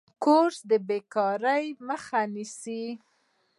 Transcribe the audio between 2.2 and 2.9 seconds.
نیسي.